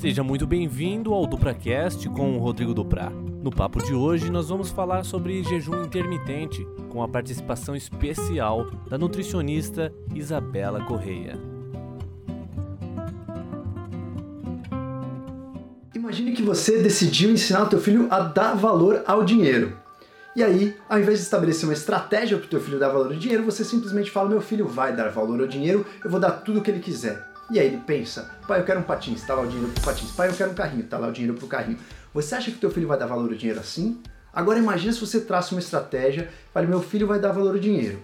Seja 0.00 0.24
muito 0.24 0.46
bem-vindo 0.46 1.12
ao 1.12 1.26
DupraCast 1.26 2.08
com 2.08 2.34
o 2.34 2.38
Rodrigo 2.38 2.72
Duprá. 2.72 3.10
No 3.10 3.50
papo 3.50 3.84
de 3.84 3.92
hoje, 3.92 4.30
nós 4.30 4.48
vamos 4.48 4.70
falar 4.70 5.04
sobre 5.04 5.44
jejum 5.44 5.84
intermitente, 5.84 6.66
com 6.88 7.02
a 7.02 7.08
participação 7.08 7.76
especial 7.76 8.70
da 8.88 8.96
nutricionista 8.96 9.92
Isabela 10.14 10.82
Correia. 10.86 11.38
Imagine 15.94 16.32
que 16.32 16.42
você 16.42 16.78
decidiu 16.78 17.30
ensinar 17.30 17.64
o 17.64 17.68
teu 17.68 17.78
filho 17.78 18.08
a 18.10 18.20
dar 18.20 18.54
valor 18.54 19.02
ao 19.06 19.22
dinheiro. 19.22 19.76
E 20.34 20.42
aí, 20.42 20.74
ao 20.88 20.98
invés 20.98 21.18
de 21.18 21.24
estabelecer 21.24 21.68
uma 21.68 21.74
estratégia 21.74 22.38
para 22.38 22.46
o 22.46 22.48
teu 22.48 22.60
filho 22.62 22.78
dar 22.78 22.88
valor 22.88 23.12
ao 23.12 23.18
dinheiro, 23.18 23.44
você 23.44 23.62
simplesmente 23.62 24.10
fala: 24.10 24.30
meu 24.30 24.40
filho 24.40 24.66
vai 24.66 24.96
dar 24.96 25.10
valor 25.10 25.42
ao 25.42 25.46
dinheiro, 25.46 25.84
eu 26.02 26.10
vou 26.10 26.18
dar 26.18 26.30
tudo 26.30 26.60
o 26.60 26.62
que 26.62 26.70
ele 26.70 26.80
quiser. 26.80 27.29
E 27.50 27.58
aí 27.58 27.66
ele 27.66 27.82
pensa, 27.84 28.30
pai, 28.46 28.60
eu 28.60 28.64
quero 28.64 28.78
um 28.78 28.84
patins, 28.84 29.22
tá 29.22 29.34
lá 29.34 29.42
o 29.42 29.46
dinheiro 29.46 29.72
pro 29.72 29.82
patins. 29.82 30.12
Pai, 30.12 30.28
eu 30.28 30.34
quero 30.34 30.52
um 30.52 30.54
carrinho, 30.54 30.84
tá 30.84 30.96
lá 30.98 31.08
o 31.08 31.12
dinheiro 31.12 31.36
pro 31.36 31.48
carrinho. 31.48 31.78
Você 32.14 32.36
acha 32.36 32.50
que 32.50 32.58
teu 32.58 32.70
filho 32.70 32.86
vai 32.86 32.96
dar 32.96 33.06
valor 33.06 33.28
ao 33.28 33.36
dinheiro 33.36 33.58
assim? 33.58 34.00
Agora 34.32 34.58
imagine 34.58 34.92
se 34.92 35.00
você 35.00 35.20
traça 35.20 35.52
uma 35.52 35.60
estratégia, 35.60 36.30
fale, 36.54 36.68
meu 36.68 36.80
filho 36.80 37.08
vai 37.08 37.18
dar 37.18 37.32
valor 37.32 37.54
ao 37.54 37.60
dinheiro. 37.60 38.00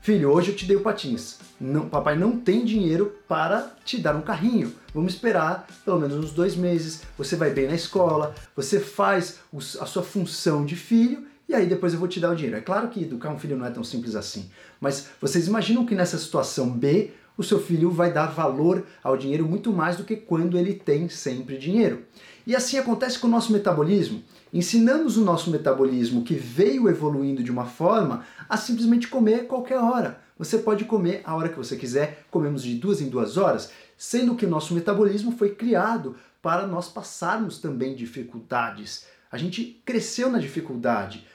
Filho, 0.00 0.30
hoje 0.30 0.52
eu 0.52 0.56
te 0.56 0.64
dei 0.64 0.76
o 0.76 0.80
patins. 0.80 1.38
Não, 1.60 1.88
papai 1.88 2.16
não 2.16 2.38
tem 2.38 2.64
dinheiro 2.64 3.14
para 3.28 3.74
te 3.84 3.98
dar 3.98 4.16
um 4.16 4.22
carrinho. 4.22 4.72
Vamos 4.94 5.12
esperar 5.12 5.66
pelo 5.84 6.00
menos 6.00 6.16
uns 6.16 6.32
dois 6.32 6.56
meses. 6.56 7.02
Você 7.18 7.36
vai 7.36 7.50
bem 7.50 7.66
na 7.66 7.74
escola, 7.74 8.34
você 8.54 8.80
faz 8.80 9.40
a 9.80 9.84
sua 9.84 10.02
função 10.02 10.64
de 10.64 10.76
filho 10.76 11.26
e 11.48 11.54
aí 11.54 11.66
depois 11.66 11.92
eu 11.92 11.98
vou 11.98 12.08
te 12.08 12.20
dar 12.20 12.30
o 12.30 12.36
dinheiro. 12.36 12.56
É 12.56 12.60
claro 12.60 12.88
que 12.88 13.02
educar 13.02 13.30
um 13.30 13.38
filho 13.38 13.56
não 13.56 13.66
é 13.66 13.70
tão 13.70 13.84
simples 13.84 14.14
assim, 14.14 14.50
mas 14.80 15.08
vocês 15.20 15.46
imaginam 15.46 15.84
que 15.84 15.94
nessa 15.94 16.18
situação 16.18 16.70
B 16.70 17.10
o 17.36 17.42
seu 17.42 17.60
filho 17.60 17.90
vai 17.90 18.12
dar 18.12 18.26
valor 18.26 18.86
ao 19.02 19.16
dinheiro 19.16 19.44
muito 19.44 19.72
mais 19.72 19.96
do 19.96 20.04
que 20.04 20.16
quando 20.16 20.58
ele 20.58 20.74
tem 20.74 21.08
sempre 21.08 21.58
dinheiro. 21.58 22.04
E 22.46 22.54
assim 22.54 22.78
acontece 22.78 23.18
com 23.18 23.26
o 23.26 23.30
nosso 23.30 23.52
metabolismo. 23.52 24.22
Ensinamos 24.52 25.16
o 25.16 25.24
nosso 25.24 25.50
metabolismo, 25.50 26.22
que 26.22 26.34
veio 26.34 26.88
evoluindo 26.88 27.42
de 27.42 27.50
uma 27.50 27.66
forma, 27.66 28.24
a 28.48 28.56
simplesmente 28.56 29.08
comer 29.08 29.46
qualquer 29.46 29.78
hora. 29.78 30.20
Você 30.38 30.58
pode 30.58 30.84
comer 30.84 31.22
a 31.24 31.34
hora 31.34 31.48
que 31.48 31.58
você 31.58 31.76
quiser, 31.76 32.24
comemos 32.30 32.62
de 32.62 32.74
duas 32.74 33.00
em 33.00 33.08
duas 33.08 33.36
horas, 33.36 33.70
sendo 33.96 34.34
que 34.34 34.46
o 34.46 34.50
nosso 34.50 34.74
metabolismo 34.74 35.32
foi 35.32 35.54
criado 35.54 36.16
para 36.40 36.66
nós 36.66 36.88
passarmos 36.88 37.58
também 37.58 37.96
dificuldades. 37.96 39.06
A 39.32 39.36
gente 39.36 39.82
cresceu 39.84 40.30
na 40.30 40.38
dificuldade. 40.38 41.26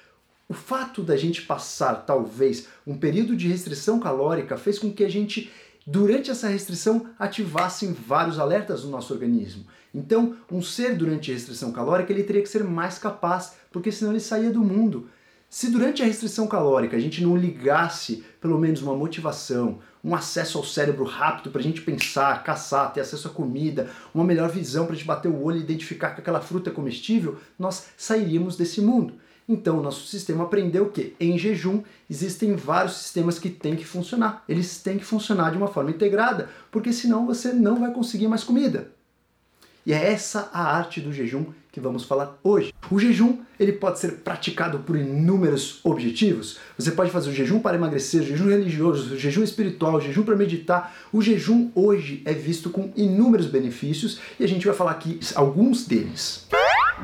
O 0.47 0.53
fato 0.53 1.01
da 1.01 1.17
gente 1.17 1.41
passar, 1.41 2.05
talvez, 2.05 2.67
um 2.85 2.97
período 2.97 3.35
de 3.35 3.47
restrição 3.47 3.99
calórica 3.99 4.57
fez 4.57 4.79
com 4.79 4.91
que 4.91 5.03
a 5.03 5.09
gente 5.09 5.51
durante 5.85 6.29
essa 6.29 6.47
restrição 6.47 7.07
ativassem 7.17 7.93
vários 7.93 8.39
alertas 8.39 8.83
no 8.83 8.91
nosso 8.91 9.13
organismo. 9.13 9.65
Então, 9.93 10.35
um 10.49 10.61
ser 10.61 10.95
durante 10.95 11.31
a 11.31 11.33
restrição 11.33 11.71
calórica 11.71 12.13
ele 12.13 12.23
teria 12.23 12.41
que 12.41 12.49
ser 12.49 12.63
mais 12.63 12.97
capaz, 12.97 13.55
porque 13.71 13.91
senão 13.91 14.11
ele 14.11 14.19
saía 14.19 14.51
do 14.51 14.61
mundo. 14.61 15.09
Se 15.49 15.69
durante 15.69 16.01
a 16.01 16.05
restrição 16.05 16.47
calórica 16.47 16.95
a 16.95 16.99
gente 16.99 17.21
não 17.21 17.35
ligasse 17.35 18.23
pelo 18.39 18.57
menos 18.57 18.81
uma 18.81 18.95
motivação, 18.95 19.79
um 20.01 20.15
acesso 20.15 20.57
ao 20.57 20.63
cérebro 20.63 21.03
rápido 21.03 21.51
para 21.51 21.59
a 21.59 21.63
gente 21.63 21.81
pensar, 21.81 22.41
caçar, 22.41 22.93
ter 22.93 23.01
acesso 23.01 23.27
à 23.27 23.31
comida, 23.31 23.89
uma 24.15 24.23
melhor 24.23 24.49
visão 24.49 24.85
para 24.85 24.93
a 24.93 24.97
gente 24.97 25.05
bater 25.05 25.27
o 25.27 25.43
olho 25.43 25.57
e 25.57 25.61
identificar 25.61 26.11
que 26.11 26.21
aquela 26.21 26.39
fruta 26.39 26.69
é 26.69 26.73
comestível, 26.73 27.37
nós 27.59 27.87
sairíamos 27.97 28.55
desse 28.55 28.79
mundo. 28.79 29.15
Então, 29.51 29.81
nosso 29.81 30.07
sistema 30.07 30.45
aprendeu 30.45 30.89
que 30.89 31.13
em 31.19 31.37
jejum 31.37 31.83
existem 32.09 32.55
vários 32.55 32.95
sistemas 32.95 33.37
que 33.37 33.49
têm 33.49 33.75
que 33.75 33.85
funcionar. 33.85 34.45
Eles 34.47 34.81
têm 34.81 34.97
que 34.97 35.03
funcionar 35.03 35.51
de 35.51 35.57
uma 35.57 35.67
forma 35.67 35.91
integrada, 35.91 36.49
porque 36.71 36.93
senão 36.93 37.25
você 37.25 37.51
não 37.51 37.77
vai 37.77 37.91
conseguir 37.91 38.29
mais 38.29 38.45
comida. 38.45 38.91
E 39.85 39.91
é 39.91 40.11
essa 40.11 40.49
a 40.53 40.63
arte 40.63 41.01
do 41.01 41.11
jejum 41.11 41.47
que 41.69 41.81
vamos 41.81 42.05
falar 42.05 42.39
hoje. 42.41 42.73
O 42.89 42.97
jejum 42.97 43.39
ele 43.59 43.73
pode 43.73 43.99
ser 43.99 44.19
praticado 44.19 44.79
por 44.79 44.95
inúmeros 44.95 45.81
objetivos. 45.83 46.57
Você 46.77 46.91
pode 46.91 47.11
fazer 47.11 47.29
o 47.29 47.33
jejum 47.33 47.59
para 47.59 47.75
emagrecer, 47.75 48.23
jejum 48.23 48.47
religioso, 48.47 49.17
jejum 49.17 49.43
espiritual, 49.43 49.99
jejum 49.99 50.23
para 50.23 50.35
meditar. 50.35 50.95
O 51.11 51.21
jejum 51.21 51.71
hoje 51.75 52.21
é 52.23 52.33
visto 52.33 52.69
com 52.69 52.93
inúmeros 52.95 53.47
benefícios 53.47 54.19
e 54.39 54.45
a 54.45 54.47
gente 54.47 54.65
vai 54.65 54.75
falar 54.75 54.91
aqui 54.91 55.19
alguns 55.35 55.85
deles. 55.85 56.47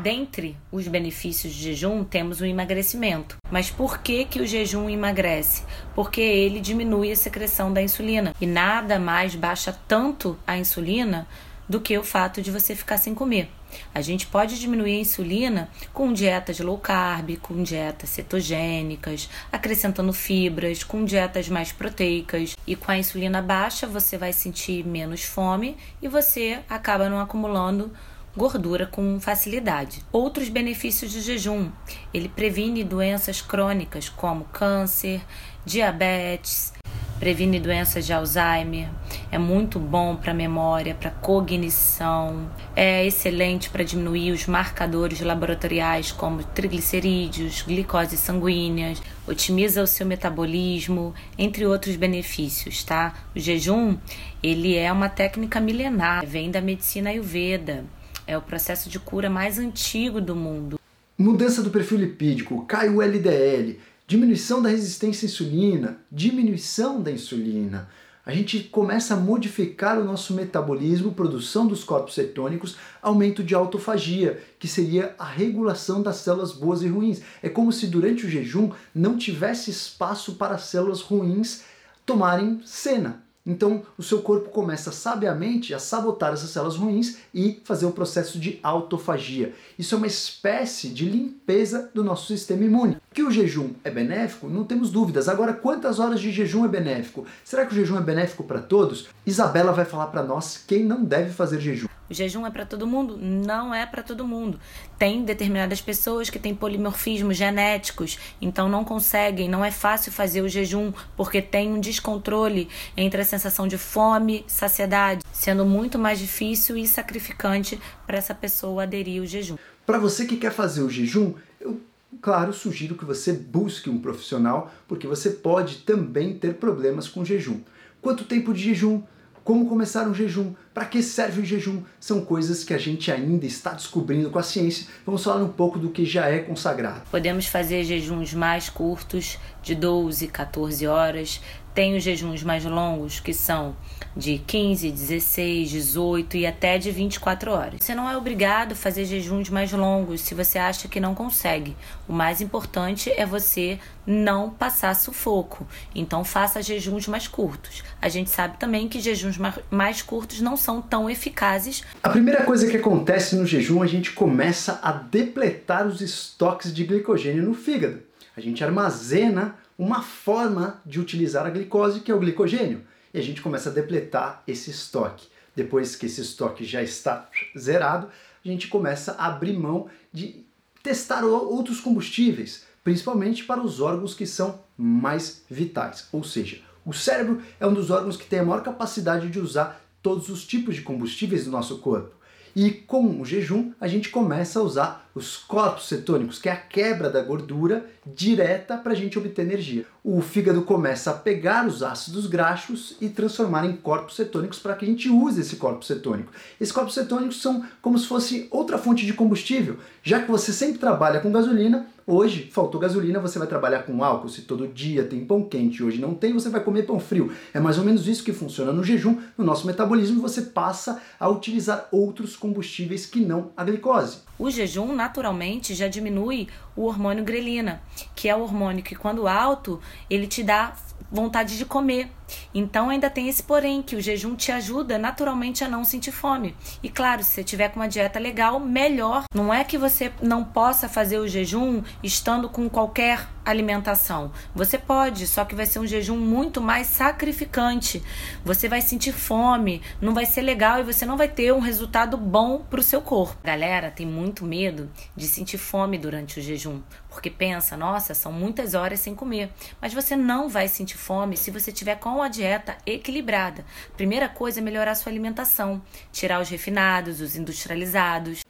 Dentre 0.02 0.56
os 0.72 0.88
benefícios 0.88 1.54
de 1.54 1.64
jejum 1.64 2.04
temos 2.04 2.40
o 2.40 2.46
emagrecimento. 2.46 3.38
Mas 3.50 3.72
por 3.72 3.98
que, 4.00 4.26
que 4.26 4.40
o 4.40 4.46
jejum 4.46 4.90
emagrece? 4.90 5.64
Porque 5.96 6.22
ele 6.22 6.60
diminui 6.60 7.12
a 7.12 7.16
secreção 7.16 7.74
da 7.74 7.82
insulina. 7.82 8.34
E 8.40 8.46
nada 8.46 9.00
mais 9.00 9.34
baixa 9.34 9.78
tanto 9.88 10.38
a 10.46 10.58
insulina 10.58 11.28
do 11.68 11.82
que 11.82 11.98
o 11.98 12.04
fato 12.04 12.42
de 12.42 12.52
você 12.52 12.76
ficar 12.76 12.98
sem 12.98 13.14
comer. 13.14 13.50
A 13.94 14.02
gente 14.02 14.28
pode 14.28 14.60
diminuir 14.60 14.96
a 14.96 15.02
insulina 15.02 15.70
com 15.94 16.14
dietas 16.14 16.60
low 16.60 16.78
carb, 16.78 17.36
com 17.42 17.62
dietas 17.64 18.12
cetogênicas, 18.12 19.30
acrescentando 19.52 20.14
fibras, 20.14 20.84
com 20.84 21.04
dietas 21.04 21.50
mais 21.50 21.72
proteicas. 21.72 22.56
E 22.66 22.76
com 22.76 22.92
a 22.92 22.98
insulina 22.98 23.42
baixa, 23.42 23.88
você 23.88 24.18
vai 24.18 24.32
sentir 24.32 24.86
menos 24.86 25.24
fome 25.24 25.76
e 26.02 26.08
você 26.08 26.60
acaba 26.70 27.10
não 27.10 27.20
acumulando 27.20 27.92
gordura 28.38 28.86
com 28.86 29.20
facilidade. 29.20 30.04
Outros 30.12 30.48
benefícios 30.48 31.12
do 31.12 31.22
jejum: 31.22 31.72
ele 32.14 32.30
previne 32.30 32.84
doenças 32.84 33.42
crônicas 33.42 34.08
como 34.08 34.46
câncer, 34.46 35.22
diabetes, 35.66 36.72
previne 37.20 37.60
doenças 37.60 38.06
de 38.06 38.14
Alzheimer, 38.14 38.90
é 39.32 39.40
muito 39.40 39.80
bom 39.80 40.16
para 40.16 40.34
memória, 40.34 40.94
para 40.94 41.10
cognição, 41.10 42.48
é 42.76 43.06
excelente 43.06 43.70
para 43.72 43.84
diminuir 43.84 44.32
os 44.32 44.46
marcadores 44.46 45.20
laboratoriais 45.22 46.12
como 46.12 46.44
triglicerídeos, 46.44 47.64
glicose 47.64 48.16
sanguínea, 48.18 48.94
otimiza 49.28 49.82
o 49.82 49.88
seu 49.88 50.06
metabolismo, 50.06 51.14
entre 51.38 51.66
outros 51.66 51.96
benefícios, 51.96 52.84
tá? 52.84 53.16
O 53.36 53.40
jejum, 53.40 53.98
ele 54.44 54.78
é 54.78 54.92
uma 54.92 55.10
técnica 55.10 55.60
milenar, 55.60 56.26
vem 56.26 56.52
da 56.52 56.62
medicina 56.62 57.10
ayurveda. 57.10 57.97
É 58.28 58.38
o 58.38 58.42
processo 58.42 58.90
de 58.90 59.00
cura 59.00 59.30
mais 59.30 59.58
antigo 59.58 60.20
do 60.20 60.36
mundo. 60.36 60.78
Mudança 61.18 61.64
do 61.64 61.70
perfil 61.70 62.00
lipídico, 62.00 62.66
cai 62.66 62.90
o 62.90 63.02
LDL, 63.02 63.80
diminuição 64.06 64.62
da 64.62 64.68
resistência 64.68 65.26
à 65.26 65.28
insulina, 65.30 65.98
diminuição 66.12 67.02
da 67.02 67.10
insulina. 67.10 67.90
A 68.26 68.34
gente 68.34 68.60
começa 68.64 69.14
a 69.14 69.18
modificar 69.18 69.98
o 69.98 70.04
nosso 70.04 70.34
metabolismo, 70.34 71.14
produção 71.14 71.66
dos 71.66 71.86
corpos 71.86 72.16
cetônicos, 72.16 72.76
aumento 73.02 73.42
de 73.42 73.56
autofagia, 73.56 74.44
que 74.60 74.68
seria 74.68 75.16
a 75.18 75.24
regulação 75.24 76.02
das 76.02 76.18
células 76.18 76.52
boas 76.52 76.82
e 76.82 76.90
ruins. 76.90 77.22
É 77.42 77.48
como 77.48 77.72
se 77.72 77.88
durante 77.88 78.26
o 78.26 78.30
jejum 78.30 78.72
não 78.94 79.18
tivesse 79.18 79.72
espaço 79.72 80.36
para 80.36 80.56
as 80.56 80.64
células 80.64 81.00
ruins 81.00 81.64
tomarem 82.06 82.60
cena. 82.66 83.24
Então, 83.48 83.84
o 83.98 84.04
seu 84.04 84.22
corpo 84.22 84.50
começa 84.50 84.92
sabiamente 84.92 85.74
a 85.74 85.80
sabotar 85.80 86.34
essas 86.34 86.50
células 86.50 86.76
ruins 86.76 87.20
e 87.34 87.62
fazer 87.64 87.86
o 87.86 87.92
processo 87.92 88.38
de 88.38 88.60
autofagia. 88.62 89.54
Isso 89.80 89.96
é 89.96 89.98
uma 89.98 90.06
espécie 90.06 90.90
de 90.90 91.06
limpeza 91.06 91.90
do 91.94 92.04
nosso 92.04 92.28
sistema 92.28 92.66
imune. 92.66 92.98
Que 93.14 93.24
o 93.24 93.32
jejum 93.32 93.70
é 93.86 93.90
benéfico, 93.90 94.50
não 94.50 94.66
temos 94.66 94.92
dúvidas. 94.92 95.30
Agora, 95.30 95.54
quantas 95.54 95.98
horas 95.98 96.20
de 96.20 96.30
jejum 96.30 96.66
é 96.66 96.68
benéfico? 96.68 97.26
Será 97.46 97.66
que 97.66 97.72
o 97.72 97.76
jejum 97.76 97.98
é 97.98 98.02
benéfico 98.02 98.44
para 98.44 98.60
todos? 98.60 99.08
Isabela 99.26 99.72
vai 99.72 99.86
falar 99.86 100.08
para 100.08 100.24
nós 100.24 100.62
quem 100.68 100.84
não 100.84 101.04
deve 101.04 101.32
fazer 101.32 101.62
jejum. 101.62 101.88
O 102.10 102.14
jejum 102.14 102.46
é 102.46 102.50
para 102.50 102.66
todo 102.66 102.88
mundo? 102.88 103.18
Não 103.18 103.74
é 103.74 103.86
para 103.86 104.02
todo 104.02 104.26
mundo. 104.26 104.60
Tem 104.98 105.24
determinadas 105.24 105.82
pessoas 105.82 106.30
que 106.30 106.40
têm 106.40 106.56
polimorfismos 106.56 107.36
genéticos, 107.36 108.18
então 108.42 108.70
não 108.70 108.84
conseguem, 108.86 109.50
não 109.50 109.64
é 109.64 109.72
fácil 109.72 110.12
fazer 110.12 110.42
o 110.42 110.50
jejum 110.50 110.94
porque 111.16 111.42
tem 111.42 111.72
um 111.72 111.80
descontrole 111.80 112.70
entre 112.96 113.22
a 113.22 113.26
sensação 113.26 113.68
de 113.68 113.78
fome, 113.78 114.46
saciedade, 114.48 115.24
sendo 115.32 115.66
muito 115.66 116.00
mais 116.00 116.20
difícil 116.20 116.78
e 116.78 116.88
sacrificante 116.88 117.80
para 118.06 118.18
essa 118.18 118.34
pessoa 118.34 118.84
aderir 118.84 119.22
ao 119.22 119.28
jejum. 119.28 119.58
Para 119.86 120.00
você 120.00 120.26
que 120.26 120.38
quer 120.38 120.52
fazer 120.52 120.82
o 120.82 120.90
jejum, 120.90 121.34
eu 121.60 121.82
claro, 122.22 122.54
sugiro 122.54 122.96
que 122.96 123.06
você 123.06 123.34
busque 123.34 123.90
um 123.90 124.00
profissional, 124.00 124.72
porque 124.88 125.08
você 125.08 125.30
pode 125.30 125.80
também 125.80 126.38
ter 126.38 126.56
problemas 126.56 127.08
com 127.08 127.26
jejum. 127.26 127.62
Quanto 128.02 128.24
tempo 128.24 128.54
de 128.54 128.64
jejum? 128.64 129.02
Como 129.48 129.66
começar 129.66 130.06
um 130.10 130.14
jejum? 130.14 130.54
Para 130.74 130.84
que 130.84 131.02
serve 131.02 131.40
o 131.40 131.46
jejum? 131.46 131.82
São 132.02 132.20
coisas 132.20 132.66
que 132.66 132.74
a 132.74 132.78
gente 132.78 133.10
ainda 133.10 133.46
está 133.46 133.72
descobrindo 133.72 134.30
com 134.30 134.38
a 134.38 134.44
ciência. 134.44 134.88
Vamos 135.06 135.24
falar 135.24 135.42
um 135.42 135.48
pouco 135.48 135.80
do 135.80 135.90
que 135.90 136.04
já 136.04 136.28
é 136.28 136.40
consagrado. 136.40 137.04
Podemos 137.10 137.48
fazer 137.48 137.86
jejuns 137.86 138.34
mais 138.34 138.70
curtos, 138.70 139.38
de 139.64 139.74
12, 139.74 140.28
14 140.28 140.86
horas. 140.86 141.40
Tem 141.78 141.96
os 141.96 142.02
jejuns 142.02 142.42
mais 142.42 142.66
longos, 142.66 143.20
que 143.20 143.32
são 143.32 143.76
de 144.16 144.40
15, 144.40 144.90
16, 144.90 145.70
18 145.70 146.38
e 146.38 146.48
até 146.48 146.76
de 146.80 146.90
24 146.90 147.52
horas. 147.52 147.82
Você 147.82 147.94
não 147.94 148.10
é 148.10 148.18
obrigado 148.18 148.72
a 148.72 148.76
fazer 148.76 149.06
jejuns 149.06 149.48
mais 149.52 149.72
longos 149.72 150.22
se 150.22 150.34
você 150.34 150.58
acha 150.58 150.88
que 150.88 151.00
não 151.00 151.14
consegue. 151.14 151.78
O 152.08 152.14
mais 152.14 152.42
importante 152.42 153.12
é 153.12 153.28
você 153.28 153.78
não 154.08 154.50
passar 154.50 154.96
sufoco. 154.96 155.68
Então 155.94 156.24
faça 156.24 156.64
jejuns 156.64 157.08
mais 157.08 157.28
curtos. 157.28 157.84
A 158.02 158.10
gente 158.10 158.32
sabe 158.32 158.58
também 158.58 158.88
que 158.88 159.00
jejuns 159.00 159.38
mais 159.70 160.02
curtos 160.02 160.42
não 160.42 160.58
são 160.58 160.82
tão 160.82 161.08
eficazes. 161.08 161.84
A 162.02 162.10
primeira 162.10 162.44
coisa 162.44 162.68
que 162.68 162.78
acontece 162.78 163.36
no 163.36 163.46
jejum, 163.46 163.84
a 163.84 163.88
gente 163.88 164.14
começa 164.14 164.80
a 164.82 164.92
depletar 164.92 165.86
os 165.86 166.02
estoques 166.02 166.74
de 166.74 166.84
glicogênio 166.84 167.44
no 167.44 167.54
fígado. 167.54 168.02
A 168.36 168.42
gente 168.42 168.64
armazena 168.64 169.56
uma 169.78 170.02
forma 170.02 170.82
de 170.86 171.00
utilizar 171.00 171.46
a 171.46 171.50
glicose, 171.50 172.00
que 172.00 172.12
é 172.12 172.16
o 172.16 172.20
glicogênio 172.20 172.84
e 173.14 173.20
a 173.20 173.24
gente 173.24 173.42
começa 173.42 173.70
a 173.70 173.74
depletar 173.74 174.44
esse 174.48 174.70
estoque. 174.70 175.28
Depois 175.56 175.96
que 175.96 176.06
esse 176.06 176.22
estoque 176.22 176.64
já 176.64 176.84
está 176.84 177.28
zerado, 177.58 178.10
a 178.44 178.48
gente 178.48 178.68
começa 178.68 179.14
a 179.14 179.28
abrir 179.28 179.54
mão 179.54 179.90
de 180.14 180.46
testar 180.84 181.26
outros 181.26 181.80
combustíveis, 181.80 182.66
principalmente 182.84 183.44
para 183.44 183.62
os 183.62 183.82
órgãos 183.82 184.14
que 184.14 184.28
são 184.28 184.60
mais 184.78 185.44
vitais. 185.50 186.08
Ou 186.12 186.24
seja, 186.24 186.62
o 186.86 186.94
cérebro 186.94 187.42
é 187.60 187.66
um 187.66 187.74
dos 187.74 187.90
órgãos 187.90 188.16
que 188.16 188.28
tem 188.28 188.40
a 188.40 188.46
maior 188.46 188.62
capacidade 188.62 189.30
de 189.30 189.40
usar 189.40 189.82
todos 190.02 190.30
os 190.30 190.46
tipos 190.46 190.76
de 190.76 190.82
combustíveis 190.82 191.46
do 191.46 191.52
nosso 191.52 191.80
corpo. 191.80 192.16
E 192.56 192.72
com 192.72 193.20
o 193.20 193.26
jejum, 193.26 193.74
a 193.80 193.88
gente 193.88 194.10
começa 194.10 194.60
a 194.60 194.64
usar 194.64 195.07
os 195.18 195.36
corpos 195.36 195.88
cetônicos, 195.88 196.40
que 196.40 196.48
é 196.48 196.52
a 196.52 196.56
quebra 196.56 197.10
da 197.10 197.22
gordura 197.22 197.86
direta 198.06 198.78
para 198.78 198.94
a 198.94 198.96
gente 198.96 199.18
obter 199.18 199.42
energia. 199.42 199.86
O 200.04 200.22
fígado 200.22 200.62
começa 200.62 201.12
a 201.12 201.14
pegar 201.14 201.68
os 201.68 201.82
ácidos 201.82 202.28
graxos 202.28 202.96
e 203.02 203.10
transformar 203.10 203.66
em 203.66 203.76
corpos 203.76 204.16
cetônicos 204.16 204.60
para 204.60 204.76
que 204.76 204.86
a 204.86 204.88
gente 204.88 205.10
use 205.10 205.42
esse 205.42 205.58
corpo 205.58 205.84
cetônico. 205.84 206.32
Esses 206.62 206.72
corpos 206.72 206.94
cetônicos 206.94 207.42
são 207.42 207.66
como 207.82 207.98
se 207.98 208.08
fosse 208.08 208.48
outra 208.52 208.78
fonte 208.78 209.06
de 209.06 209.14
combustível. 209.14 209.78
Já 210.04 210.22
que 210.22 210.32
você 210.32 210.54
sempre 210.54 210.78
trabalha 210.78 211.20
com 211.20 211.32
gasolina, 211.32 211.88
Hoje 212.10 212.48
faltou 212.54 212.80
gasolina, 212.80 213.20
você 213.20 213.38
vai 213.38 213.50
trabalhar 213.50 213.84
com 213.84 214.02
álcool. 214.02 214.30
Se 214.30 214.44
todo 214.44 214.66
dia 214.66 215.04
tem 215.04 215.26
pão 215.26 215.44
quente 215.44 215.84
hoje 215.84 216.00
não 216.00 216.14
tem, 216.14 216.32
você 216.32 216.48
vai 216.48 216.64
comer 216.64 216.84
pão 216.84 217.02
frio. 217.02 217.34
É 217.54 217.60
mais 217.60 217.78
ou 217.78 217.84
menos 217.84 218.08
isso 218.08 218.24
que 218.24 218.32
funciona 218.32 218.72
no 218.72 218.82
jejum, 218.82 219.18
no 219.38 219.44
nosso 219.44 219.68
metabolismo, 219.68 220.22
você 220.22 220.44
passa 220.44 221.02
a 221.20 221.28
utilizar 221.28 221.90
outros 221.92 222.38
combustíveis 222.38 223.06
que 223.06 223.20
não 223.20 223.52
a 223.58 223.64
glicose. 223.66 224.20
O 224.40 224.50
jejum 224.50 224.94
naturalmente 225.08 225.74
já 225.74 225.88
diminui 225.88 226.50
o 226.76 226.84
hormônio 226.84 227.24
grelina, 227.24 227.82
que 228.14 228.28
é 228.28 228.36
o 228.36 228.42
hormônio 228.42 228.84
que 228.84 228.94
quando 228.94 229.26
alto, 229.26 229.80
ele 230.10 230.28
te 230.28 230.44
dá 230.44 230.74
vontade 231.10 231.58
de 231.58 231.66
comer. 231.66 232.12
Então 232.54 232.90
ainda 232.90 233.10
tem 233.10 233.30
esse 233.30 233.42
porém 233.42 233.82
que 233.82 233.96
o 233.96 234.02
jejum 234.02 234.36
te 234.36 234.52
ajuda 234.52 234.98
naturalmente 234.98 235.64
a 235.64 235.68
não 235.70 235.86
sentir 235.86 236.12
fome. 236.12 236.54
E 236.84 236.90
claro, 236.90 237.24
se 237.24 237.32
você 237.32 237.44
tiver 237.44 237.70
com 237.70 237.80
uma 237.80 237.88
dieta 237.88 238.20
legal, 238.20 238.60
melhor. 238.60 239.24
Não 239.34 239.54
é 239.54 239.64
que 239.64 239.78
você 239.78 240.12
não 240.22 240.44
possa 240.44 240.90
fazer 240.90 241.20
o 241.20 241.28
jejum 241.28 241.82
estando 242.04 242.50
com 242.50 242.68
qualquer 242.68 243.26
alimentação. 243.50 244.32
Você 244.54 244.78
pode, 244.78 245.28
só 245.28 245.46
que 245.46 245.56
vai 245.56 245.66
ser 245.66 245.80
um 245.80 245.88
jejum 245.88 246.18
muito 246.18 246.62
mais 246.62 246.88
sacrificante. 246.88 248.04
Você 248.44 248.68
vai 248.68 248.82
sentir 248.82 249.12
fome, 249.12 249.82
não 250.02 250.14
vai 250.14 250.26
ser 250.26 250.42
legal 250.42 250.80
e 250.80 250.84
você 250.84 251.06
não 251.06 251.18
vai 251.18 251.28
ter 251.28 251.54
um 251.54 251.60
resultado 251.60 252.18
bom 252.18 252.60
para 252.60 252.80
o 252.80 252.84
seu 252.84 253.02
corpo. 253.02 253.38
Galera 253.44 253.92
tem 253.92 254.06
muito 254.06 254.46
medo 254.46 254.90
de 255.16 255.28
sentir 255.28 255.58
fome 255.58 255.98
durante 255.98 256.40
o 256.40 256.44
jejum, 256.44 256.82
porque 257.10 257.30
pensa, 257.30 257.78
nossa, 257.78 258.14
são 258.14 258.32
muitas 258.32 258.74
horas 258.74 259.00
sem 259.00 259.16
comer. 259.16 259.52
Mas 259.82 259.94
você 259.94 260.16
não 260.16 260.50
vai 260.50 260.68
sentir 260.68 260.98
fome 260.98 261.38
se 261.38 261.52
você 261.52 261.72
tiver 261.72 261.96
com 261.96 262.22
a 262.22 262.28
dieta 262.28 262.78
equilibrada. 262.86 263.66
Primeira 263.96 264.28
coisa 264.30 264.60
é 264.60 264.64
melhorar 264.64 264.96
sua 264.96 265.12
alimentação, 265.12 265.82
tirar 266.12 266.42
os 266.42 266.50
refinados, 266.50 267.22
os 267.22 267.36
industrializados. 267.36 268.47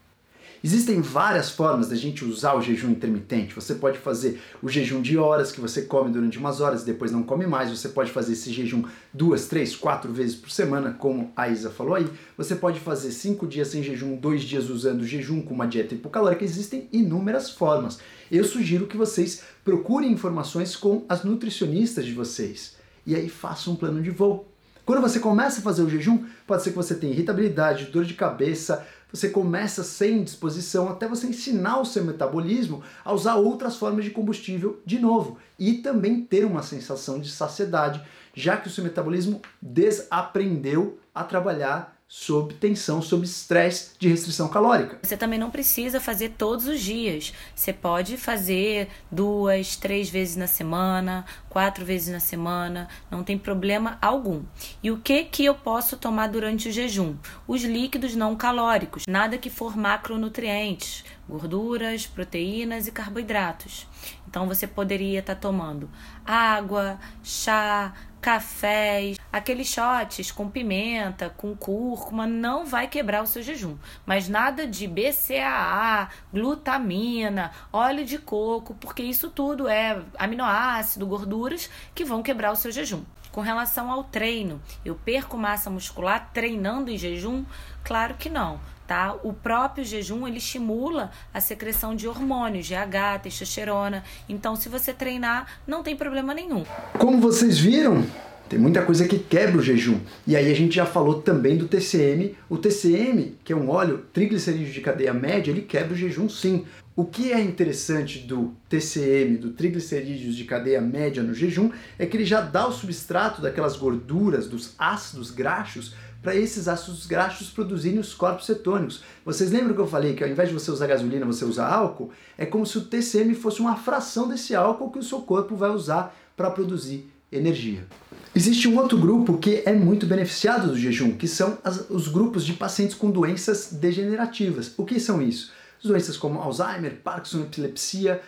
Existem 0.64 1.02
várias 1.02 1.50
formas 1.50 1.90
da 1.90 1.96
gente 1.96 2.26
usar 2.26 2.56
o 2.56 2.62
jejum 2.62 2.90
intermitente. 2.90 3.54
Você 3.54 3.76
pode 3.76 4.00
fazer 4.00 4.42
o 4.62 4.68
jejum 4.68 5.02
de 5.02 5.18
horas, 5.18 5.52
que 5.52 5.62
você 5.62 5.84
come 5.84 6.12
durante 6.12 6.38
umas 6.38 6.60
horas 6.62 6.82
e 6.82 6.86
depois 6.86 7.12
não 7.12 7.24
come 7.24 7.46
mais. 7.46 7.70
Você 7.70 7.90
pode 7.90 8.12
fazer 8.12 8.34
esse 8.34 8.52
jejum 8.52 8.84
duas, 9.14 9.48
três, 9.48 9.76
quatro 9.76 10.12
vezes 10.12 10.36
por 10.36 10.50
semana, 10.50 10.94
como 10.94 11.32
a 11.36 11.48
Isa 11.48 11.70
falou 11.70 11.96
aí. 11.96 12.08
Você 12.38 12.56
pode 12.56 12.80
fazer 12.80 13.12
cinco 13.12 13.46
dias 13.46 13.68
sem 13.68 13.84
jejum, 13.84 14.16
dois 14.16 14.44
dias 14.44 14.70
usando 14.70 15.06
jejum 15.06 15.42
com 15.42 15.54
uma 15.54 15.68
dieta 15.68 15.94
hipocalórica. 15.94 16.44
Existem 16.44 16.88
inúmeras 16.92 17.52
formas. 17.52 18.00
Eu 18.32 18.44
sugiro 18.44 18.88
que 18.88 18.98
vocês 18.98 19.44
procurem 19.64 20.12
informações 20.12 20.76
com 20.76 21.06
as 21.08 21.24
nutricionistas 21.24 22.06
de 22.06 22.14
vocês. 22.14 22.76
E 23.06 23.16
aí 23.16 23.30
façam 23.30 23.74
um 23.74 23.76
plano 23.76 24.02
de 24.02 24.10
voo. 24.10 24.52
Quando 24.88 25.02
você 25.02 25.20
começa 25.20 25.60
a 25.60 25.64
fazer 25.64 25.82
o 25.82 25.90
jejum, 25.90 26.24
pode 26.48 26.64
ser 26.64 26.70
que 26.70 26.78
você 26.78 26.96
tenha 26.96 27.12
irritabilidade, 27.12 27.86
dor 27.86 28.06
de 28.06 28.14
cabeça, 28.14 28.88
você 29.12 29.30
começa 29.30 29.84
sem 29.84 30.24
disposição 30.24 30.90
até 30.90 31.08
você 31.08 31.28
ensinar 31.28 31.80
o 31.80 31.86
seu 31.86 32.04
metabolismo 32.04 32.84
a 33.04 33.14
usar 33.14 33.36
outras 33.36 33.78
formas 33.78 34.06
de 34.06 34.12
combustível 34.12 34.82
de 34.86 35.00
novo 35.00 35.38
e 35.58 35.76
também 35.76 36.22
ter 36.22 36.46
uma 36.46 36.62
sensação 36.62 37.20
de 37.20 37.30
saciedade, 37.30 38.02
já 38.34 38.58
que 38.58 38.68
o 38.68 38.72
seu 38.72 38.84
metabolismo 38.84 39.42
desaprendeu 39.62 41.00
a 41.16 41.24
trabalhar 41.24 41.97
sob 42.08 42.54
tensão, 42.54 43.02
sob 43.02 43.26
estresse 43.26 43.92
de 44.00 44.08
restrição 44.08 44.48
calórica. 44.48 44.98
Você 45.04 45.18
também 45.18 45.38
não 45.38 45.52
precisa 45.52 46.00
fazer 46.00 46.30
todos 46.38 46.66
os 46.66 46.80
dias. 46.80 47.34
Você 47.54 47.74
pode 47.74 48.16
fazer 48.16 48.88
duas, 49.12 49.76
três 49.76 50.10
vezes 50.10 50.38
na 50.38 50.48
semana, 50.48 51.26
quatro 51.50 51.84
vezes 51.84 52.08
na 52.08 52.22
semana, 52.22 52.88
não 53.12 53.24
tem 53.24 53.38
problema 53.38 53.98
algum. 54.02 54.44
E 54.82 54.90
o 54.90 54.98
que 54.98 55.26
que 55.26 55.44
eu 55.44 55.54
posso 55.54 55.98
tomar 55.98 56.28
durante 56.28 56.70
o 56.70 56.72
jejum? 56.72 57.16
Os 57.46 57.64
líquidos 57.64 58.16
não 58.16 58.38
calóricos, 58.38 59.04
nada 59.06 59.38
que 59.38 59.50
for 59.50 59.76
macronutrientes, 59.76 61.04
gorduras, 61.28 62.08
proteínas 62.08 62.88
e 62.88 62.92
carboidratos. 62.92 63.86
Então 64.30 64.48
você 64.48 64.66
poderia 64.66 65.20
estar 65.20 65.36
tá 65.36 65.42
tomando 65.42 65.90
água, 66.26 66.98
chá, 67.22 67.94
cafés, 68.28 69.18
aqueles 69.32 69.70
shots 69.70 70.34
com 70.34 70.50
pimenta, 70.50 71.30
com 71.30 71.56
cúrcuma, 71.56 72.28
não 72.28 72.66
vai 72.66 72.86
quebrar 72.86 73.24
o 73.24 73.26
seu 73.26 73.42
jejum. 73.42 73.78
Mas 74.06 74.28
nada 74.28 74.68
de 74.68 74.86
BCAA, 74.86 76.10
glutamina, 76.34 77.54
óleo 77.72 78.04
de 78.04 78.18
coco, 78.18 78.76
porque 78.82 79.02
isso 79.02 79.30
tudo 79.30 79.70
é 79.70 80.04
aminoácido, 80.20 81.08
gorduras 81.08 81.70
que 81.96 82.04
vão 82.04 82.22
quebrar 82.22 82.52
o 82.52 82.58
seu 82.58 82.70
jejum. 82.70 83.06
Com 83.32 83.40
relação 83.40 83.90
ao 83.90 84.04
treino, 84.04 84.62
eu 84.84 84.96
perco 84.96 85.38
massa 85.38 85.70
muscular 85.70 86.30
treinando 86.34 86.92
em 86.92 86.98
jejum? 86.98 87.46
Claro 87.82 88.16
que 88.16 88.30
não 88.30 88.60
tá? 88.88 89.16
O 89.24 89.34
próprio 89.34 89.84
jejum 89.84 90.26
ele 90.28 90.38
estimula 90.38 91.12
a 91.34 91.42
secreção 91.42 91.96
de 91.96 92.08
hormônios, 92.08 92.68
GH, 92.68 93.22
testosterona. 93.22 94.04
Então, 94.30 94.56
se 94.56 94.70
você 94.70 94.94
treinar, 94.94 95.60
não 95.68 95.84
tem 95.84 95.96
problema 95.96 96.34
nenhum. 96.34 96.64
Como 96.98 97.20
vocês 97.20 97.60
viram, 97.60 98.06
tem 98.48 98.58
muita 98.58 98.82
coisa 98.84 99.08
que 99.08 99.20
quebra 99.20 99.58
o 99.58 99.62
jejum. 99.62 100.00
E 100.26 100.36
aí 100.36 100.50
a 100.50 100.56
gente 100.56 100.76
já 100.76 100.86
falou 100.86 101.22
também 101.22 101.58
do 101.58 101.68
TCM. 101.68 102.36
O 102.50 102.58
TCM, 102.58 103.36
que 103.44 103.52
é 103.52 103.56
um 103.56 103.70
óleo 103.70 104.06
triglicerídeo 104.14 104.72
de 104.72 104.82
cadeia 104.82 105.14
média, 105.14 105.52
ele 105.52 105.62
quebra 105.62 105.94
o 105.94 105.98
jejum 105.98 106.30
sim. 106.30 106.66
O 106.96 107.06
que 107.06 107.32
é 107.32 107.40
interessante 107.40 108.18
do 108.20 108.56
TCM, 108.68 109.38
do 109.38 109.52
triglicerídeos 109.52 110.36
de 110.36 110.46
cadeia 110.46 110.82
média 110.82 111.22
no 111.22 111.32
jejum, 111.32 111.70
é 112.00 112.08
que 112.08 112.18
ele 112.18 112.26
já 112.26 112.42
dá 112.42 112.68
o 112.68 112.72
substrato 112.72 113.40
daquelas 113.40 113.78
gorduras, 113.78 114.48
dos 114.48 114.74
ácidos 114.80 115.30
graxos, 115.30 115.94
para 116.28 116.36
esses 116.36 116.68
ácidos 116.68 117.06
graxos 117.06 117.50
produzirem 117.50 118.00
os 118.00 118.14
corpos 118.14 118.48
cetônicos. 118.48 119.02
Vocês 119.24 119.50
lembram 119.50 119.74
que 119.74 119.80
eu 119.80 119.88
falei 119.88 120.14
que 120.14 120.22
ao 120.22 120.30
invés 120.30 120.50
de 120.50 120.54
você 120.54 120.70
usar 120.70 120.86
gasolina, 120.86 121.26
você 121.26 121.46
usa 121.46 121.66
álcool? 121.66 122.12
É 122.38 122.46
como 122.46 122.66
se 122.66 122.78
o 122.78 122.82
TCM 122.82 123.34
fosse 123.34 123.62
uma 123.62 123.78
fração 123.78 124.28
desse 124.28 124.54
álcool 124.54 124.92
que 124.92 125.00
o 125.00 125.04
seu 125.04 125.22
corpo 125.22 125.56
vai 125.56 125.70
usar 125.70 126.14
para 126.36 126.52
produzir 126.52 127.10
energia. 127.32 127.88
Existe 128.36 128.68
um 128.68 128.78
outro 128.78 128.98
grupo 128.98 129.38
que 129.38 129.64
é 129.66 129.72
muito 129.72 130.06
beneficiado 130.06 130.68
do 130.68 130.78
jejum, 130.78 131.14
que 131.14 131.30
são 131.30 131.60
as, 131.64 131.90
os 131.90 132.10
grupos 132.10 132.46
de 132.46 132.52
pacientes 132.52 132.98
com 132.98 133.10
doenças 133.10 133.70
degenerativas. 133.72 134.74
O 134.76 134.84
que 134.84 135.00
são 135.00 135.22
isso? 135.22 135.54
Doenças 135.82 136.18
como 136.18 136.42
Alzheimer, 136.42 136.98
Parkinson, 137.02 137.44
epilepsia. 137.44 138.22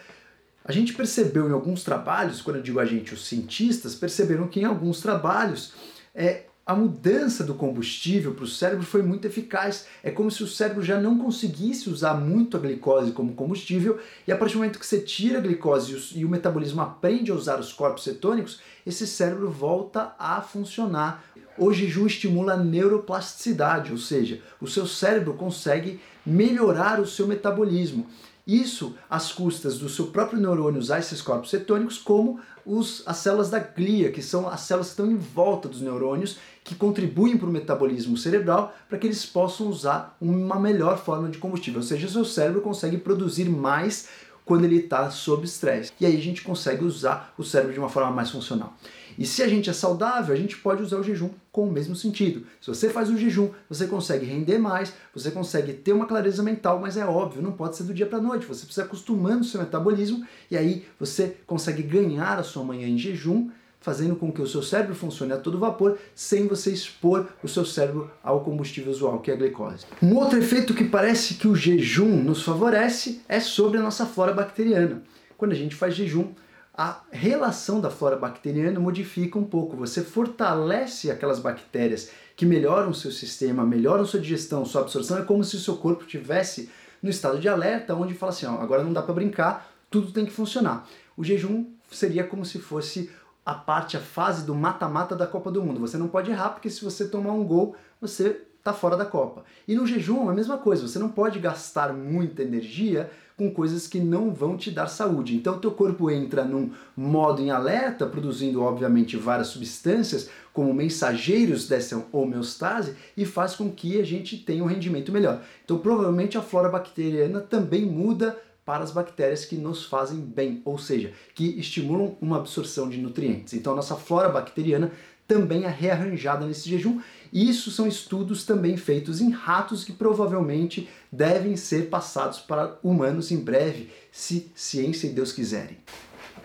A 0.63 0.71
gente 0.71 0.93
percebeu 0.93 1.49
em 1.49 1.51
alguns 1.51 1.83
trabalhos, 1.83 2.41
quando 2.41 2.55
eu 2.55 2.63
digo 2.63 2.79
a 2.79 2.85
gente, 2.85 3.13
os 3.13 3.27
cientistas 3.27 3.93
perceberam 3.93 4.47
que 4.47 4.61
em 4.61 4.63
alguns 4.63 5.01
trabalhos 5.01 5.73
é, 6.15 6.43
a 6.69 6.75
mudança 6.75 7.43
do 7.43 7.55
combustível 7.55 8.35
para 8.35 8.43
o 8.43 8.47
cérebro 8.47 8.85
foi 8.85 9.01
muito 9.01 9.25
eficaz. 9.25 9.87
É 10.03 10.11
como 10.11 10.29
se 10.29 10.43
o 10.43 10.47
cérebro 10.47 10.83
já 10.83 11.01
não 11.01 11.17
conseguisse 11.17 11.89
usar 11.89 12.13
muito 12.13 12.55
a 12.55 12.59
glicose 12.59 13.11
como 13.11 13.33
combustível, 13.33 13.99
e 14.27 14.31
a 14.31 14.37
partir 14.37 14.53
do 14.53 14.59
momento 14.59 14.77
que 14.77 14.85
você 14.85 14.99
tira 14.99 15.39
a 15.39 15.41
glicose 15.41 16.11
e 16.13 16.23
o 16.23 16.29
metabolismo 16.29 16.79
aprende 16.79 17.31
a 17.31 17.33
usar 17.33 17.59
os 17.59 17.73
corpos 17.73 18.03
cetônicos, 18.03 18.59
esse 18.85 19.07
cérebro 19.07 19.49
volta 19.49 20.13
a 20.19 20.43
funcionar. 20.43 21.23
O 21.57 21.73
jejum 21.73 22.05
estimula 22.05 22.53
a 22.53 22.57
neuroplasticidade, 22.57 23.91
ou 23.91 23.97
seja, 23.97 24.39
o 24.61 24.67
seu 24.67 24.85
cérebro 24.85 25.33
consegue 25.33 25.99
melhorar 26.23 26.99
o 26.99 27.07
seu 27.07 27.25
metabolismo. 27.25 28.05
Isso 28.49 28.95
às 29.07 29.31
custas 29.31 29.77
do 29.77 29.87
seu 29.87 30.07
próprio 30.07 30.39
neurônio 30.39 30.79
usar 30.79 30.97
esses 30.97 31.21
corpos 31.21 31.51
cetônicos, 31.51 31.99
como 31.99 32.39
os, 32.65 33.03
as 33.05 33.17
células 33.17 33.51
da 33.51 33.59
glia, 33.59 34.11
que 34.11 34.23
são 34.23 34.49
as 34.49 34.61
células 34.61 34.87
que 34.87 34.93
estão 34.93 35.05
em 35.05 35.17
volta 35.17 35.69
dos 35.69 35.81
neurônios, 35.81 36.39
que 36.63 36.73
contribuem 36.73 37.37
para 37.37 37.47
o 37.47 37.51
metabolismo 37.51 38.17
cerebral 38.17 38.73
para 38.89 38.97
que 38.97 39.05
eles 39.05 39.23
possam 39.23 39.67
usar 39.67 40.17
uma 40.19 40.59
melhor 40.59 40.97
forma 40.97 41.29
de 41.29 41.37
combustível. 41.37 41.79
Ou 41.79 41.85
seja, 41.85 42.09
seu 42.09 42.25
cérebro 42.25 42.61
consegue 42.61 42.97
produzir 42.97 43.45
mais 43.45 44.07
quando 44.43 44.65
ele 44.65 44.77
está 44.77 45.11
sob 45.11 45.45
estresse. 45.45 45.91
E 45.99 46.05
aí 46.07 46.17
a 46.17 46.21
gente 46.21 46.41
consegue 46.41 46.83
usar 46.83 47.31
o 47.37 47.43
cérebro 47.43 47.71
de 47.71 47.79
uma 47.79 47.87
forma 47.87 48.09
mais 48.09 48.31
funcional. 48.31 48.73
E 49.17 49.25
se 49.25 49.41
a 49.41 49.47
gente 49.47 49.69
é 49.69 49.73
saudável, 49.73 50.33
a 50.33 50.37
gente 50.37 50.57
pode 50.57 50.83
usar 50.83 50.97
o 50.97 51.03
jejum 51.03 51.29
com 51.51 51.67
o 51.67 51.71
mesmo 51.71 51.95
sentido. 51.95 52.45
Se 52.61 52.67
você 52.67 52.89
faz 52.89 53.09
o 53.09 53.17
jejum, 53.17 53.49
você 53.67 53.87
consegue 53.87 54.25
render 54.25 54.57
mais, 54.57 54.93
você 55.13 55.31
consegue 55.31 55.73
ter 55.73 55.93
uma 55.93 56.05
clareza 56.05 56.43
mental, 56.43 56.79
mas 56.79 56.97
é 56.97 57.05
óbvio, 57.05 57.41
não 57.41 57.51
pode 57.51 57.75
ser 57.75 57.83
do 57.83 57.93
dia 57.93 58.05
para 58.05 58.19
a 58.19 58.21
noite. 58.21 58.45
Você 58.45 58.65
precisa 58.65 58.85
acostumando 58.85 59.41
o 59.41 59.45
seu 59.45 59.59
metabolismo 59.59 60.25
e 60.49 60.57
aí 60.57 60.85
você 60.99 61.37
consegue 61.45 61.83
ganhar 61.83 62.39
a 62.39 62.43
sua 62.43 62.63
manhã 62.63 62.87
em 62.87 62.97
jejum 62.97 63.49
fazendo 63.79 64.15
com 64.15 64.31
que 64.31 64.41
o 64.41 64.47
seu 64.47 64.61
cérebro 64.61 64.93
funcione 64.93 65.31
a 65.31 65.37
todo 65.37 65.57
vapor 65.57 65.97
sem 66.13 66.47
você 66.47 66.71
expor 66.71 67.27
o 67.41 67.47
seu 67.47 67.65
cérebro 67.65 68.11
ao 68.23 68.41
combustível 68.41 68.91
usual, 68.91 69.19
que 69.19 69.31
é 69.31 69.33
a 69.33 69.37
glicose. 69.37 69.85
Um 70.01 70.15
outro 70.15 70.37
efeito 70.37 70.73
que 70.73 70.83
parece 70.83 71.35
que 71.35 71.47
o 71.47 71.55
jejum 71.55 72.23
nos 72.23 72.43
favorece 72.43 73.21
é 73.27 73.39
sobre 73.39 73.77
a 73.77 73.81
nossa 73.81 74.05
flora 74.05 74.33
bacteriana. 74.33 75.01
Quando 75.37 75.53
a 75.53 75.55
gente 75.55 75.75
faz 75.75 75.95
jejum, 75.95 76.33
a 76.79 77.01
relação 77.11 77.81
da 77.81 77.89
flora 77.89 78.15
bacteriana 78.15 78.79
modifica 78.79 79.37
um 79.37 79.43
pouco. 79.43 79.75
Você 79.75 80.01
fortalece 80.01 81.11
aquelas 81.11 81.37
bactérias 81.37 82.09
que 82.37 82.45
melhoram 82.45 82.91
o 82.91 82.95
seu 82.95 83.11
sistema, 83.11 83.65
melhoram 83.65 84.05
sua 84.05 84.21
digestão, 84.21 84.63
sua 84.63 84.83
absorção. 84.83 85.17
É 85.17 85.23
como 85.23 85.43
se 85.43 85.57
o 85.57 85.59
seu 85.59 85.75
corpo 85.75 86.05
tivesse 86.05 86.69
no 87.03 87.09
estado 87.09 87.37
de 87.37 87.49
alerta, 87.49 87.93
onde 87.93 88.13
fala 88.13 88.31
assim: 88.31 88.45
ó, 88.45 88.61
agora 88.61 88.81
não 88.81 88.93
dá 88.93 89.01
para 89.01 89.13
brincar, 89.13 89.69
tudo 89.89 90.13
tem 90.13 90.25
que 90.25 90.31
funcionar. 90.31 90.87
O 91.17 91.23
jejum 91.23 91.65
seria 91.91 92.23
como 92.23 92.45
se 92.45 92.59
fosse 92.59 93.11
a 93.45 93.53
parte, 93.53 93.97
a 93.97 93.99
fase 93.99 94.45
do 94.45 94.55
mata-mata 94.55 95.17
da 95.17 95.27
Copa 95.27 95.51
do 95.51 95.61
Mundo. 95.61 95.81
Você 95.81 95.97
não 95.97 96.07
pode 96.07 96.31
errar, 96.31 96.51
porque 96.51 96.69
se 96.69 96.81
você 96.81 97.09
tomar 97.09 97.33
um 97.33 97.43
gol, 97.43 97.75
você 97.99 98.41
está 98.69 98.73
fora 98.73 98.95
da 98.95 99.05
Copa. 99.05 99.43
E 99.67 99.75
no 99.75 99.85
jejum 99.85 100.27
é 100.27 100.31
a 100.31 100.35
mesma 100.35 100.57
coisa, 100.57 100.87
você 100.87 100.99
não 100.99 101.09
pode 101.09 101.39
gastar 101.39 101.93
muita 101.93 102.43
energia 102.43 103.09
com 103.35 103.49
coisas 103.49 103.87
que 103.87 103.99
não 103.99 104.33
vão 104.33 104.57
te 104.57 104.69
dar 104.69 104.87
saúde. 104.87 105.35
Então 105.35 105.59
teu 105.59 105.71
corpo 105.71 106.11
entra 106.11 106.43
num 106.43 106.71
modo 106.95 107.41
em 107.41 107.51
alerta, 107.51 108.05
produzindo 108.05 108.61
obviamente 108.61 109.15
várias 109.15 109.47
substâncias 109.47 110.29
como 110.51 110.73
mensageiros 110.73 111.67
dessa 111.67 112.05
homeostase 112.11 112.95
e 113.15 113.25
faz 113.25 113.55
com 113.55 113.71
que 113.71 113.99
a 113.99 114.03
gente 114.03 114.37
tenha 114.37 114.63
um 114.63 114.67
rendimento 114.67 115.11
melhor. 115.11 115.41
Então 115.63 115.79
provavelmente 115.79 116.37
a 116.37 116.41
flora 116.41 116.67
bacteriana 116.67 117.39
também 117.39 117.85
muda 117.85 118.37
para 118.65 118.83
as 118.83 118.91
bactérias 118.91 119.45
que 119.45 119.55
nos 119.55 119.85
fazem 119.85 120.19
bem, 120.19 120.61
ou 120.63 120.77
seja, 120.77 121.11
que 121.33 121.59
estimulam 121.59 122.15
uma 122.21 122.37
absorção 122.37 122.87
de 122.87 122.99
nutrientes. 122.99 123.55
Então, 123.55 123.73
a 123.73 123.75
nossa 123.75 123.95
flora 123.95 124.29
bacteriana 124.29 124.91
também 125.29 125.65
é 125.65 125.69
rearranjada 125.69 126.45
nesse 126.45 126.67
jejum. 126.67 126.99
Isso 127.31 127.69
são 127.69 127.87
estudos 127.87 128.43
também 128.43 128.75
feitos 128.75 129.21
em 129.21 129.29
ratos 129.29 129.83
que 129.83 129.93
provavelmente 129.93 130.89
devem 131.11 131.55
ser 131.55 131.87
passados 131.87 132.39
para 132.39 132.79
humanos 132.83 133.31
em 133.31 133.37
breve, 133.37 133.91
se 134.11 134.51
ciência 134.55 135.05
e 135.05 135.11
Deus 135.11 135.31
quiserem. 135.31 135.77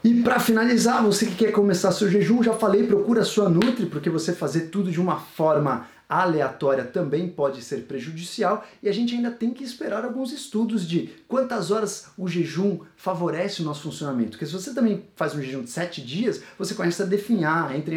E 0.04 0.22
para 0.22 0.38
finalizar, 0.38 1.02
você 1.02 1.24
que 1.24 1.34
quer 1.34 1.50
começar 1.50 1.90
seu 1.90 2.10
jejum, 2.10 2.42
já 2.42 2.52
falei, 2.52 2.86
procura 2.86 3.22
a 3.22 3.24
sua 3.24 3.48
Nutri, 3.48 3.86
porque 3.86 4.10
você 4.10 4.34
fazer 4.34 4.68
tudo 4.68 4.92
de 4.92 5.00
uma 5.00 5.18
forma 5.18 5.88
aleatória 6.22 6.84
também 6.84 7.28
pode 7.28 7.62
ser 7.62 7.82
prejudicial 7.82 8.64
e 8.82 8.88
a 8.88 8.92
gente 8.92 9.14
ainda 9.14 9.30
tem 9.30 9.50
que 9.50 9.64
esperar 9.64 10.04
alguns 10.04 10.32
estudos 10.32 10.86
de 10.86 11.10
quantas 11.26 11.70
horas 11.70 12.06
o 12.16 12.28
jejum 12.28 12.80
favorece 12.96 13.62
o 13.62 13.64
nosso 13.64 13.82
funcionamento. 13.82 14.30
Porque 14.32 14.46
se 14.46 14.52
você 14.52 14.72
também 14.72 15.04
faz 15.16 15.34
um 15.34 15.42
jejum 15.42 15.62
de 15.62 15.70
7 15.70 16.02
dias, 16.02 16.42
você 16.58 16.74
começa 16.74 17.02
a 17.02 17.06
definhar, 17.06 17.74
entra, 17.74 17.94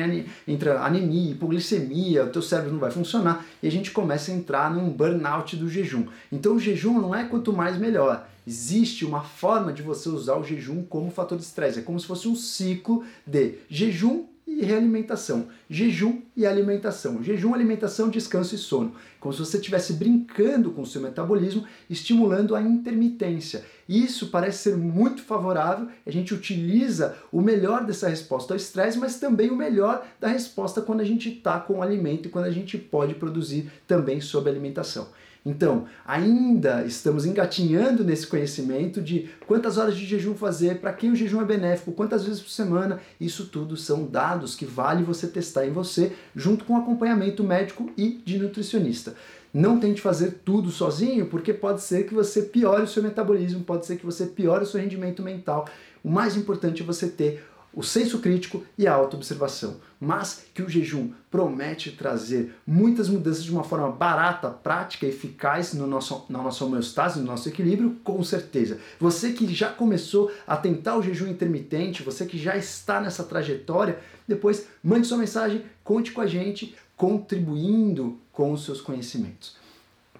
entra 0.47 0.81
anemia, 0.81 1.31
hipoglicemia, 1.31 2.25
o 2.25 2.29
teu 2.29 2.41
cérebro 2.41 2.71
não 2.71 2.79
vai 2.79 2.91
funcionar 2.91 3.45
e 3.61 3.67
a 3.67 3.71
gente 3.71 3.91
começa 3.91 4.31
a 4.31 4.35
entrar 4.35 4.73
num 4.73 4.89
burnout 4.89 5.55
do 5.55 5.69
jejum. 5.69 6.07
Então 6.31 6.55
o 6.55 6.59
jejum 6.59 6.99
não 6.99 7.13
é 7.13 7.23
quanto 7.25 7.53
mais 7.53 7.77
melhor. 7.77 8.27
Existe 8.47 9.03
uma 9.03 9.21
forma 9.21 9.73
de 9.73 9.81
você 9.81 10.07
usar 10.07 10.37
o 10.37 10.43
jejum 10.43 10.81
como 10.81 11.11
fator 11.11 11.37
de 11.37 11.43
estresse. 11.43 11.79
É 11.79 11.81
como 11.81 11.99
se 11.99 12.07
fosse 12.07 12.27
um 12.27 12.35
ciclo 12.35 13.03
de 13.25 13.55
jejum 13.69 14.25
e 14.47 14.63
realimentação. 14.63 15.49
Jejum 15.69 16.21
e 16.35 16.45
alimentação. 16.45 17.21
Jejum, 17.21 17.53
alimentação, 17.53 18.09
descanso 18.09 18.55
e 18.55 18.57
sono. 18.57 18.93
Como 19.19 19.33
se 19.33 19.39
você 19.39 19.57
estivesse 19.57 19.93
brincando 19.93 20.71
com 20.71 20.83
o 20.83 20.85
seu 20.85 21.01
metabolismo, 21.01 21.65
estimulando 21.89 22.55
a 22.55 22.61
intermitência. 22.61 23.65
Isso 23.87 24.27
parece 24.27 24.69
ser 24.69 24.77
muito 24.77 25.21
favorável. 25.21 25.89
A 26.05 26.11
gente 26.11 26.33
utiliza 26.33 27.17
o 27.31 27.41
melhor 27.41 27.85
dessa 27.85 28.07
resposta 28.07 28.53
ao 28.53 28.57
estresse, 28.57 28.97
mas 28.97 29.19
também 29.19 29.49
o 29.49 29.55
melhor 29.55 30.07
da 30.19 30.29
resposta 30.29 30.81
quando 30.81 31.01
a 31.01 31.05
gente 31.05 31.29
está 31.29 31.59
com 31.59 31.79
o 31.79 31.81
alimento 31.81 32.27
e 32.27 32.31
quando 32.31 32.45
a 32.45 32.51
gente 32.51 32.77
pode 32.77 33.15
produzir 33.15 33.69
também 33.85 34.21
sob 34.21 34.49
alimentação. 34.49 35.09
Então, 35.47 35.85
ainda 36.05 36.83
estamos 36.83 37.25
engatinhando 37.25 38.03
nesse 38.03 38.27
conhecimento 38.27 39.01
de 39.01 39.29
quantas 39.47 39.77
horas 39.77 39.95
de 39.95 40.05
jejum 40.05 40.35
fazer, 40.35 40.81
para 40.81 40.91
quem 40.91 41.09
o 41.09 41.15
jejum 41.15 41.39
é 41.39 41.45
benéfico, 41.45 41.93
quantas 41.93 42.25
vezes 42.25 42.41
por 42.41 42.49
semana. 42.49 42.99
Isso 43.17 43.45
tudo 43.45 43.77
são 43.77 44.05
dados 44.05 44.55
que 44.55 44.65
vale 44.65 45.05
você 45.05 45.25
testar 45.25 45.65
em 45.65 45.71
você, 45.71 46.11
junto 46.35 46.65
com 46.65 46.75
acompanhamento 46.75 47.45
médico 47.45 47.89
e 47.95 48.21
de 48.25 48.37
nutricionista. 48.37 49.15
Não 49.53 49.79
tente 49.79 50.01
fazer 50.01 50.41
tudo 50.43 50.69
sozinho, 50.69 51.27
porque 51.27 51.53
pode 51.53 51.81
ser 51.81 52.05
que 52.05 52.13
você 52.13 52.41
piore 52.41 52.83
o 52.83 52.87
seu 52.87 53.01
metabolismo, 53.01 53.63
pode 53.63 53.85
ser 53.85 53.95
que 53.95 54.05
você 54.05 54.25
piore 54.25 54.65
o 54.65 54.67
seu 54.67 54.81
rendimento 54.81 55.23
mental. 55.23 55.65
O 56.03 56.09
mais 56.09 56.35
importante 56.35 56.83
é 56.83 56.85
você 56.85 57.07
ter 57.07 57.41
o 57.77 57.83
senso 57.83 58.17
crítico 58.17 58.65
e 58.75 58.87
a 58.87 58.93
autoobservação, 58.95 59.75
mas 59.99 60.45
que 60.51 60.63
o 60.63 60.69
jejum 60.69 61.11
promete 61.29 61.91
trazer 61.91 62.55
muitas 62.65 63.07
mudanças 63.07 63.43
de 63.43 63.51
uma 63.51 63.63
forma 63.63 63.91
barata, 63.91 64.49
prática, 64.49 65.05
eficaz 65.05 65.75
no 65.75 65.85
nosso, 65.85 66.25
na 66.27 66.41
nossa 66.41 66.65
homeostase, 66.65 67.19
no 67.19 67.27
nosso 67.27 67.47
equilíbrio, 67.47 67.95
com 68.03 68.23
certeza. 68.23 68.79
Você 68.99 69.31
que 69.31 69.53
já 69.53 69.69
começou 69.69 70.31
a 70.47 70.57
tentar 70.57 70.97
o 70.97 71.03
jejum 71.03 71.27
intermitente, 71.27 72.01
você 72.01 72.25
que 72.25 72.39
já 72.39 72.57
está 72.57 72.99
nessa 72.99 73.23
trajetória, 73.23 73.99
depois 74.27 74.65
mande 74.83 75.05
sua 75.05 75.19
mensagem, 75.19 75.63
conte 75.83 76.11
com 76.11 76.21
a 76.21 76.25
gente, 76.25 76.75
contribuindo 76.95 78.17
com 78.31 78.53
os 78.53 78.65
seus 78.65 78.81
conhecimentos. 78.81 79.55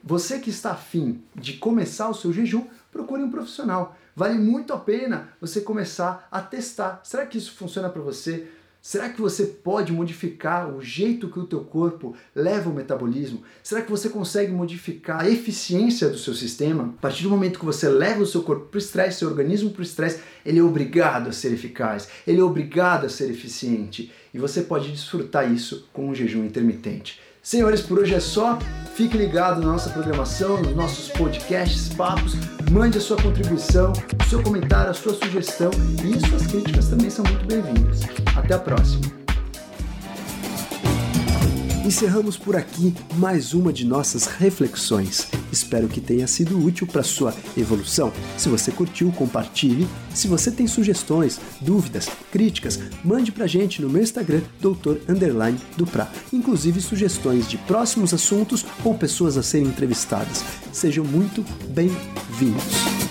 Você 0.04 0.38
que 0.38 0.52
está 0.52 0.74
afim 0.74 1.24
de 1.34 1.54
começar 1.54 2.08
o 2.08 2.14
seu 2.14 2.32
jejum, 2.32 2.68
procure 2.92 3.24
um 3.24 3.32
profissional. 3.32 3.98
Vale 4.18 4.34
muito 4.34 4.74
a 4.74 4.80
pena 4.80 5.30
você 5.40 5.62
começar 5.62 6.28
a 6.32 6.42
testar. 6.42 7.02
Será 7.04 7.24
que 7.24 7.38
isso 7.38 7.54
funciona 7.54 7.88
para 7.88 8.02
você? 8.02 8.48
Será 8.82 9.10
que 9.10 9.22
você 9.22 9.46
pode 9.46 9.94
modificar 9.94 10.74
o 10.74 10.82
jeito 10.82 11.30
que 11.30 11.38
o 11.38 11.46
teu 11.46 11.60
corpo 11.60 12.16
leva 12.34 12.68
o 12.68 12.74
metabolismo? 12.74 13.44
Será 13.62 13.80
que 13.80 13.92
você 13.92 14.10
consegue 14.10 14.52
modificar 14.52 15.22
a 15.22 15.30
eficiência 15.30 16.10
do 16.10 16.18
seu 16.18 16.34
sistema? 16.34 16.96
A 16.98 17.02
partir 17.02 17.22
do 17.22 17.30
momento 17.30 17.60
que 17.60 17.66
você 17.66 17.88
leva 17.88 18.24
o 18.24 18.26
seu 18.26 18.42
corpo 18.42 18.66
para 18.66 18.78
o 18.78 18.80
estresse, 18.80 19.20
seu 19.20 19.30
organismo 19.30 19.70
para 19.70 19.82
o 19.82 19.84
estresse, 19.84 20.20
ele 20.44 20.58
é 20.58 20.64
obrigado 20.64 21.30
a 21.30 21.32
ser 21.32 21.54
eficaz, 21.54 22.08
ele 22.26 22.40
é 22.40 22.44
obrigado 22.44 23.06
a 23.06 23.10
ser 23.10 23.30
eficiente. 23.30 24.12
E 24.34 24.40
você 24.40 24.62
pode 24.62 24.92
desfrutar 24.92 25.52
isso 25.52 25.88
com 25.94 26.10
um 26.10 26.16
jejum 26.16 26.44
intermitente. 26.44 27.20
Senhores, 27.44 27.82
por 27.82 28.00
hoje 28.00 28.16
é 28.16 28.20
só. 28.20 28.58
Fique 28.96 29.16
ligado 29.16 29.62
na 29.62 29.68
nossa 29.68 29.92
programação, 29.92 30.60
nos 30.60 30.76
nossos 30.76 31.10
podcasts, 31.10 31.90
papos. 31.90 32.57
Mande 32.72 32.98
a 32.98 33.02
sua 33.02 33.16
contribuição, 33.16 33.94
o 33.94 34.30
seu 34.30 34.44
comentário, 34.44 34.92
a 34.92 34.94
sua 34.94 35.14
sugestão 35.14 35.72
e 36.04 36.20
suas 36.28 36.48
críticas 36.48 36.90
também 36.90 37.10
são 37.10 37.24
muito 37.24 37.46
bem-vindas. 37.46 38.02
Até 38.36 38.56
a 38.56 38.60
próxima. 38.60 39.27
Encerramos 41.88 42.36
por 42.36 42.54
aqui 42.54 42.94
mais 43.16 43.54
uma 43.54 43.72
de 43.72 43.86
nossas 43.86 44.26
reflexões. 44.26 45.30
Espero 45.54 45.88
que 45.88 46.02
tenha 46.02 46.28
sido 46.28 46.62
útil 46.62 46.86
para 46.86 47.02
sua 47.02 47.34
evolução. 47.56 48.12
Se 48.38 48.50
você 48.50 48.74
curtiu, 48.74 49.10
compartilhe. 49.14 49.88
Se 50.14 50.28
você 50.28 50.52
tem 50.52 50.68
sugestões, 50.68 51.40
dúvidas, 51.62 52.10
críticas, 52.30 52.78
mande 53.06 53.32
para 53.32 53.46
a 53.46 53.48
gente 53.48 53.82
no 53.82 53.90
meu 53.90 54.04
Instagram, 54.04 54.42
Dr. 54.60 54.98
Underline 55.08 55.58
Dupra. 55.78 56.12
Inclusive 56.34 56.82
sugestões 56.82 57.48
de 57.48 57.58
próximos 57.58 58.14
assuntos 58.14 58.66
ou 58.84 58.94
pessoas 58.94 59.38
a 59.38 59.42
serem 59.42 59.70
entrevistadas. 59.70 60.44
Sejam 60.74 61.06
muito 61.06 61.42
bem-vindos. 61.70 63.07